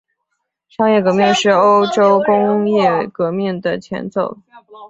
[0.67, 4.39] 商业革命是欧洲工业革命的前奏。